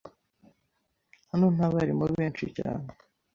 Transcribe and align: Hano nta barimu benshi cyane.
Hano 1.29 1.45
nta 1.55 1.67
barimu 1.73 2.03
benshi 2.17 2.45
cyane. 2.57 2.87